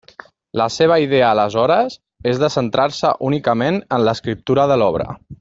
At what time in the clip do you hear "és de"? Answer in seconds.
2.31-2.49